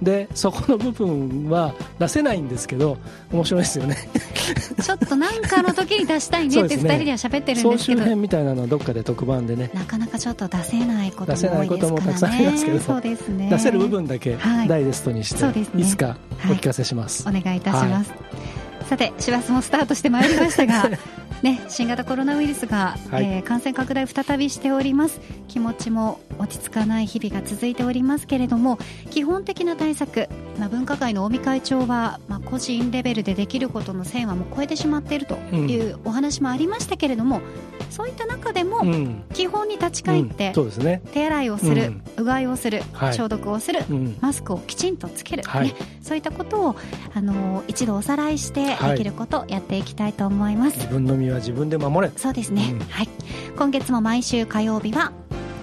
[0.00, 2.98] うん、でそこの部分は出せないんですけど
[3.32, 3.96] 面白いですよね。
[4.82, 9.70] ちょっとなんかの時に出したいねって2人では喋ってるんですけど、総集編みたいなのはどっかで特番でね。
[9.74, 11.58] なかなかちょっと出せないことも多いですからね。
[11.58, 12.80] 出せないこともたくさんありますけど。
[12.80, 13.50] そうですね。
[13.50, 16.16] 出せる部分だけダイジェストにして、はいね、いつか
[16.46, 18.20] お聞かせします、はい、お願いいたします、はい、
[18.86, 20.90] さて師走もスタートしてまいりましたが
[21.42, 25.20] ね、新型コロナウイルスが、はい、えー、感染拡大再びしております。
[25.46, 28.78] 気持ちも落ち着かない日々が続いておりますけれども
[29.10, 37.42] 基本的な対策、まあ、分科会の尾身会長は、まあ、個人レベルでできることの線はもう超えてしまっているというお話もありましたけれども、うん、
[37.90, 38.82] そういった中でも、
[39.32, 40.84] 基本に立ち返って、うん。
[40.84, 43.80] ね、手洗いをする、うがいをする、はい、消毒をする、
[44.20, 46.76] マスクをきちんとつける、はい、ね、そういったことを、
[47.14, 50.76] あのー、一度おさらいしてできることをやっていきたいと思います。
[50.76, 52.12] 自分の身は自分で守れ。
[52.16, 53.08] そうですね、うん、はい。
[53.56, 55.12] 今月も毎週火曜日は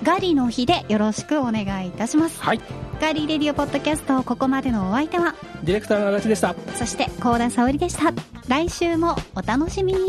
[0.03, 2.41] ガリの日でよろしくお願いいたします。
[2.41, 2.61] はい。
[3.01, 6.55] ガリレディオポッドキャストここまでのお相手はディレクターの足立でした。
[6.75, 8.13] そして高田沙織でした。
[8.47, 9.99] 来週もお楽しみに